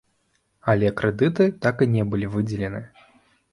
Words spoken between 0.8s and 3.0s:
крэдыты так і не былі выдзелены.